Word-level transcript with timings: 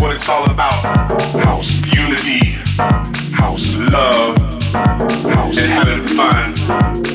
what 0.00 0.12
it's 0.12 0.28
all 0.28 0.50
about. 0.50 0.72
House 1.44 1.80
unity, 1.86 2.52
house 3.32 3.74
love, 3.76 4.36
house 4.72 5.58
and 5.58 5.72
having 5.72 6.06
fun. 6.06 6.54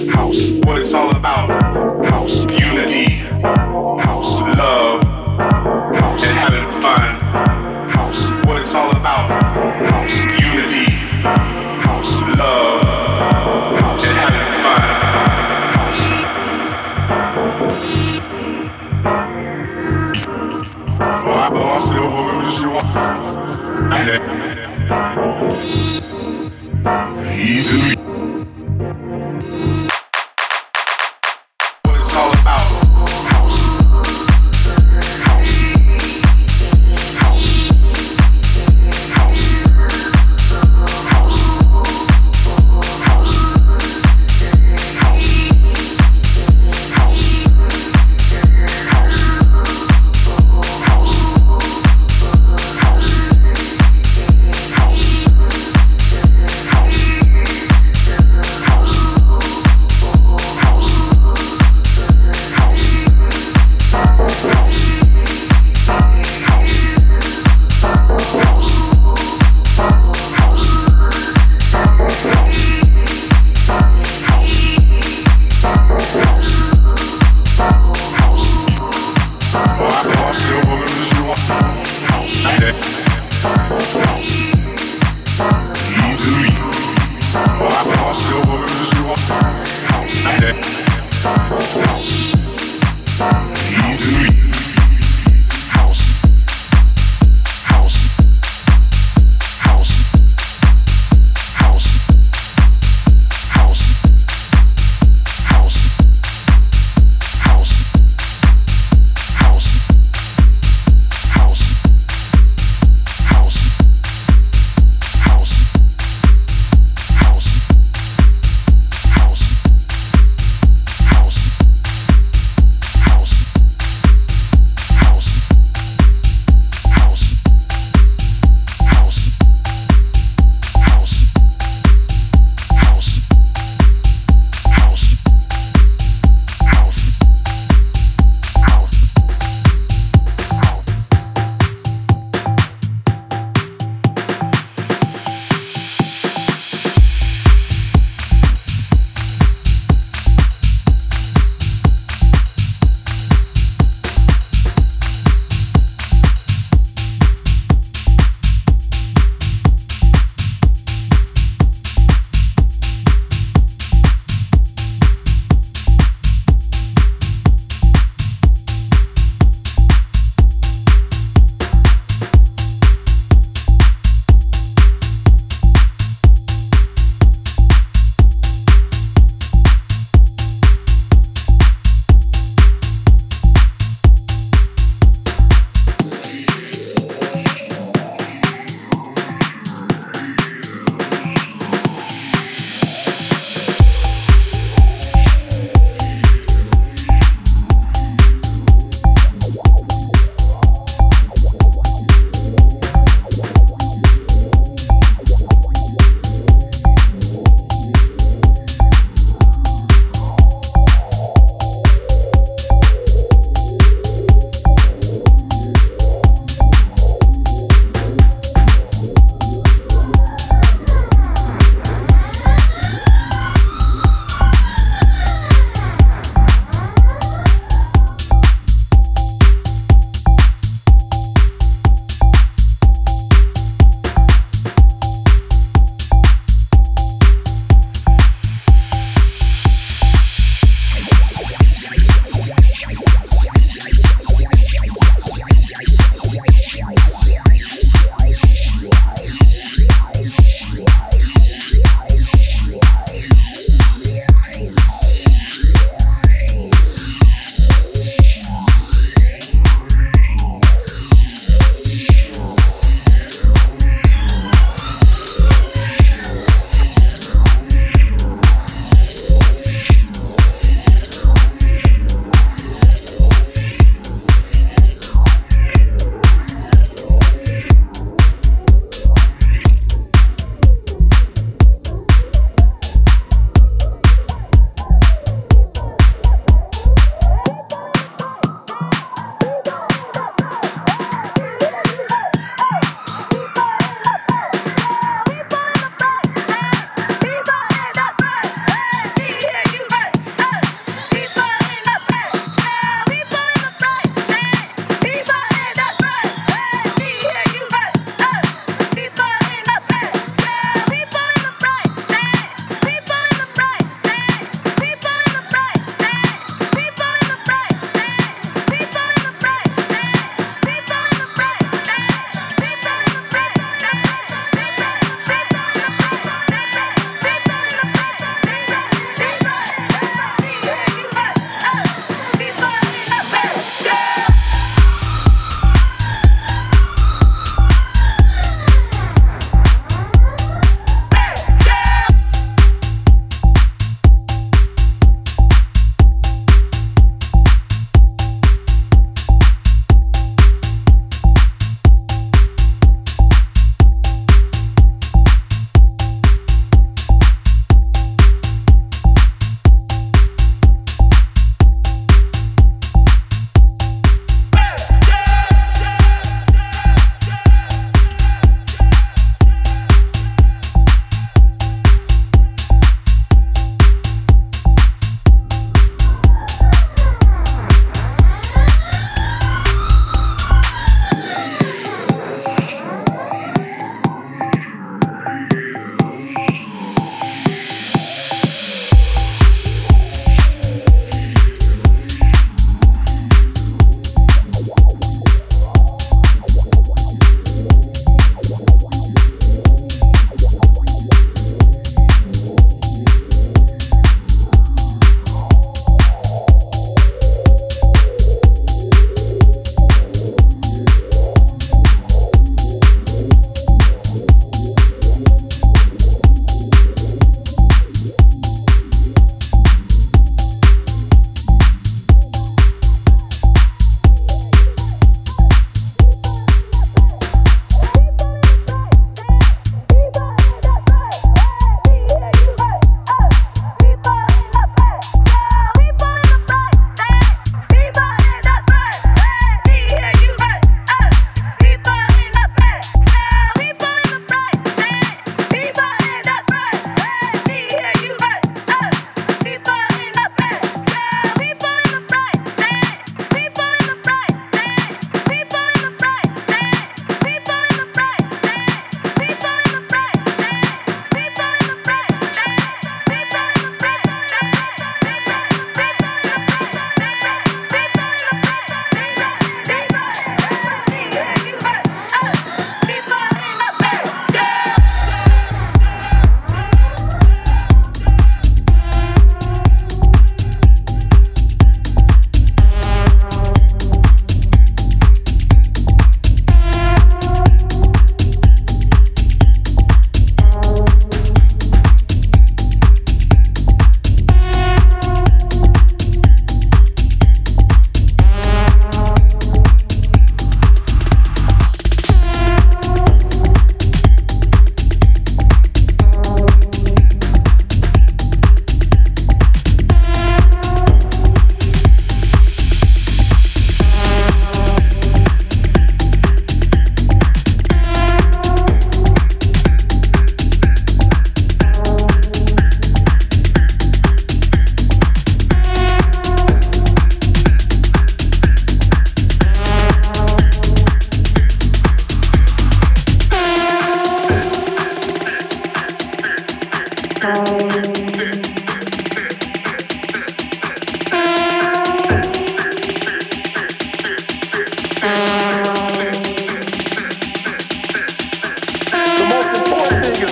House, 0.10 0.50
what 0.64 0.78
it's 0.78 0.94
all 0.94 1.16
about. 1.16 1.50
House 2.06 2.46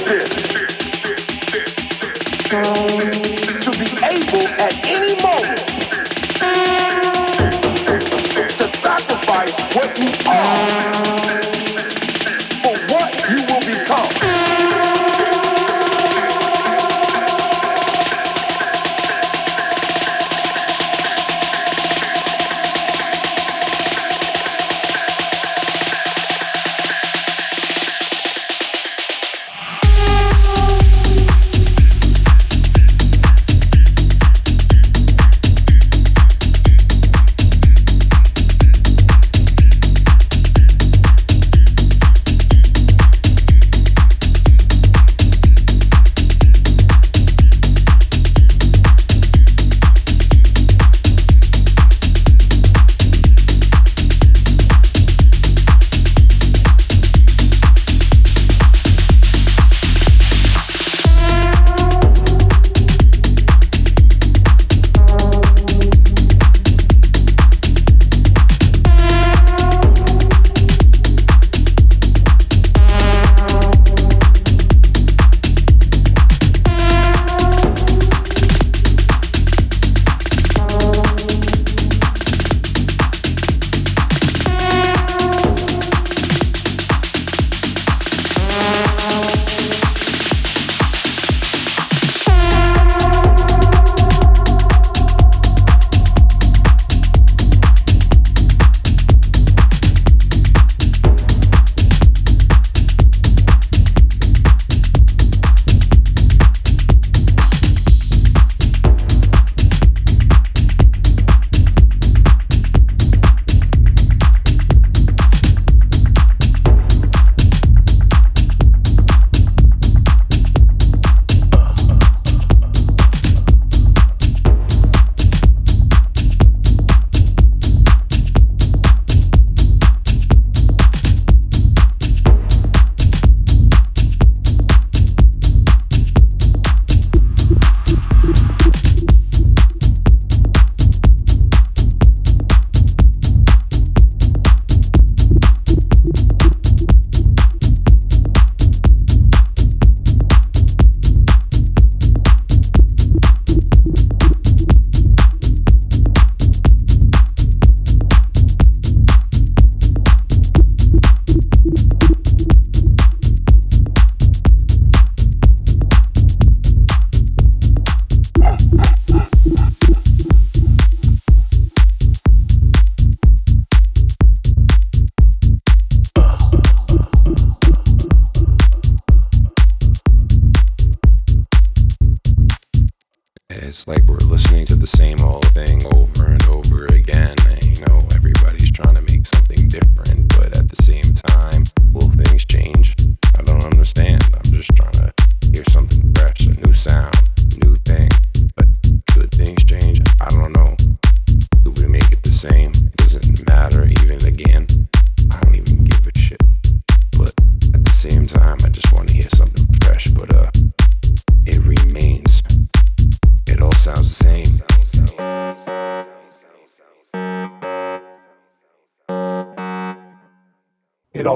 To 0.09 0.15
be 3.77 3.89
able 4.09 4.47
at 4.57 4.73
any 4.87 5.13
moment 5.21 5.67
to 8.57 8.67
sacrifice 8.67 9.59
what 9.75 9.99
you 9.99 10.09
are. 10.31 11.08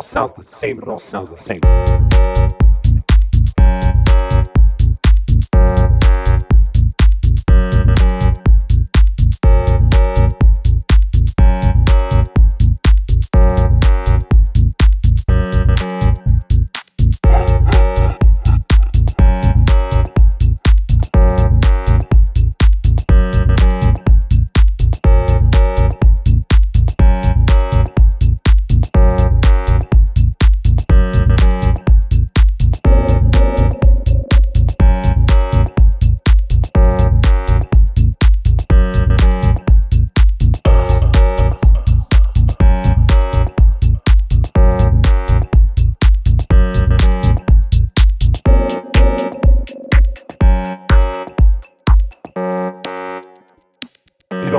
Sounds 0.03 0.33
the 0.33 0.43
same. 0.43 0.79
It 0.79 0.87
all 0.87 0.99
sounds 0.99 1.29
the 1.29 1.37
same. 1.37 2.12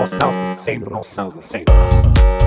Sounds 0.07 1.35
the 1.35 1.43
same. 1.43 1.65
listening 1.65 2.44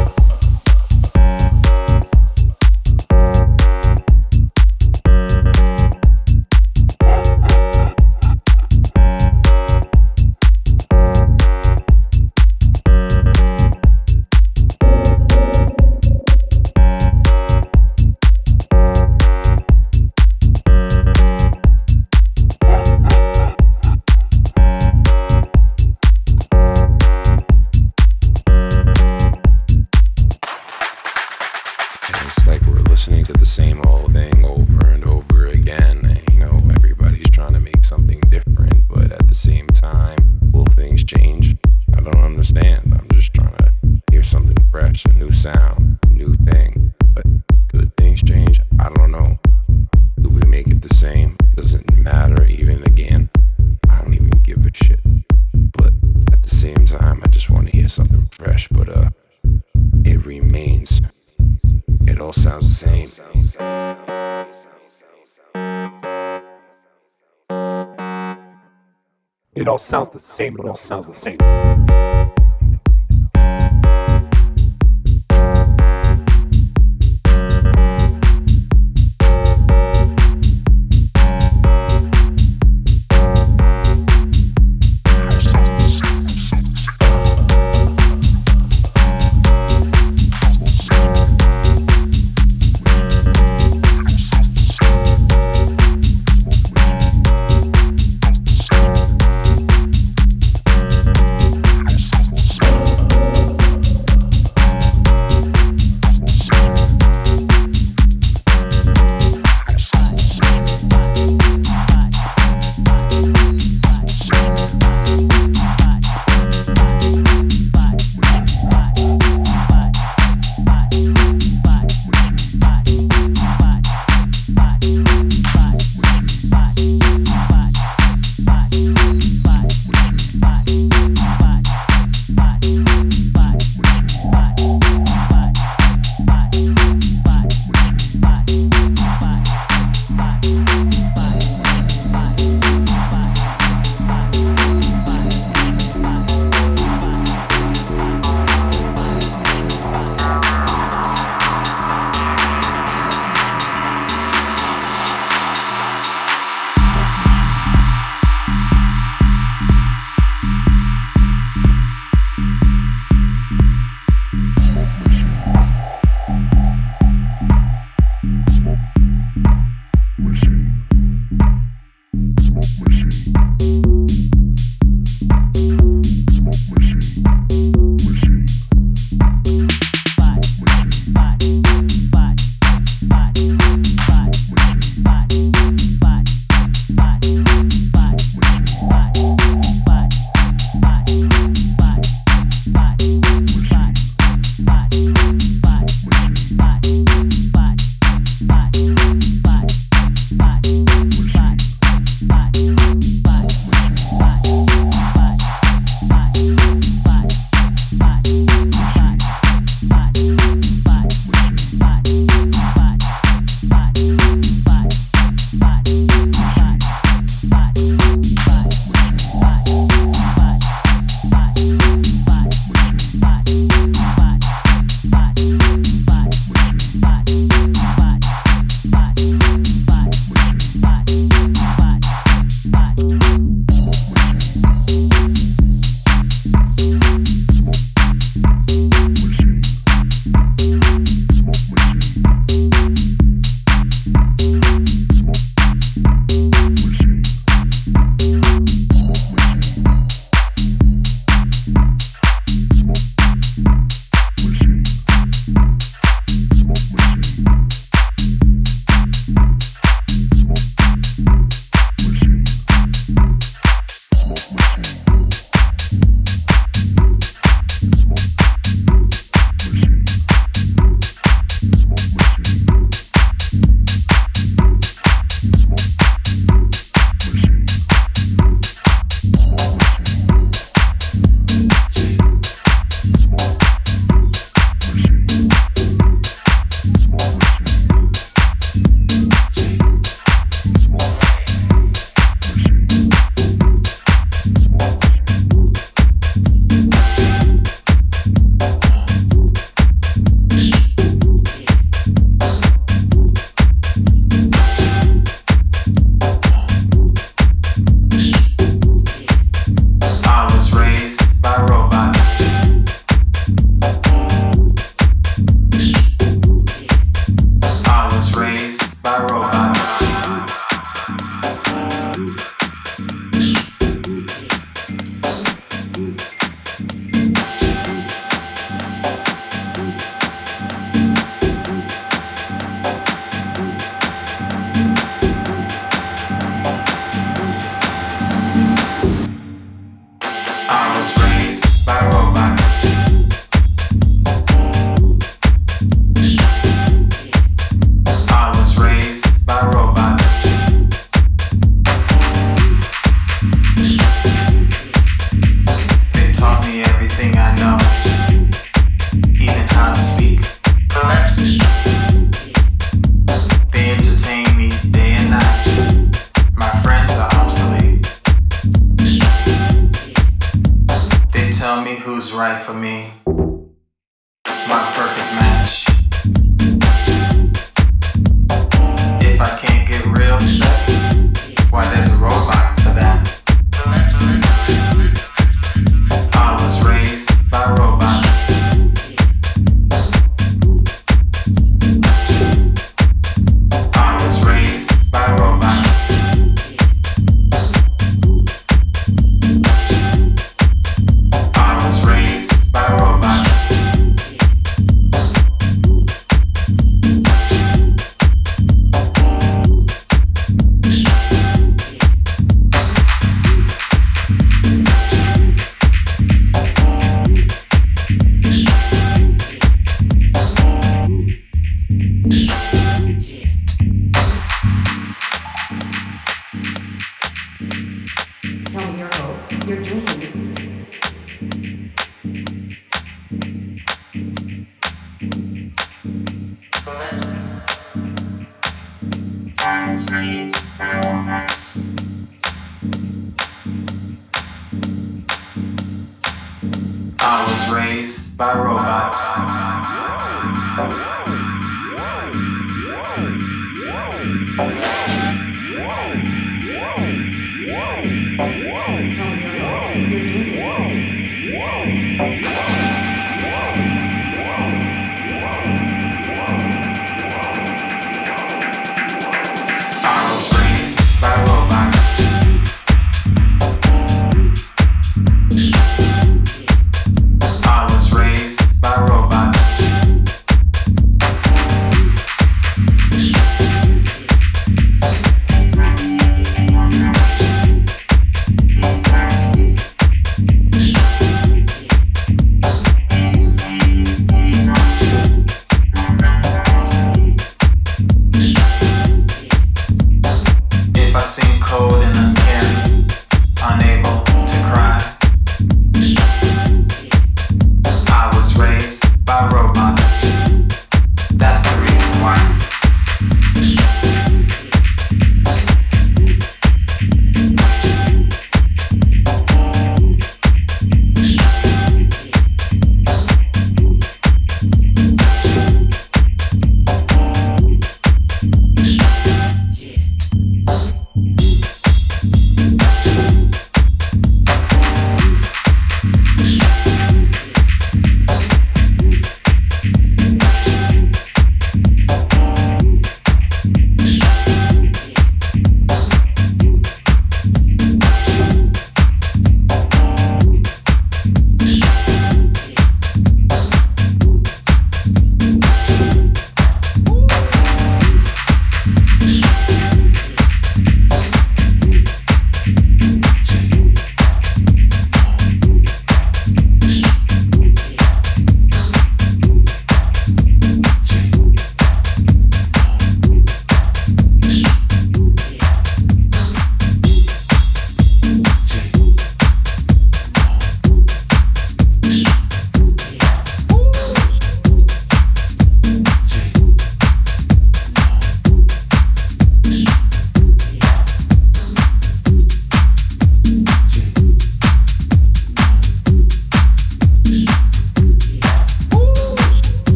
sounds 70.88 71.06
the 71.08 71.14
same. 71.14 71.37